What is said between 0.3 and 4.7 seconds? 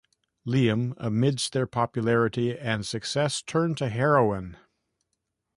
Liam, amidst their popularity and success, turned to heroin.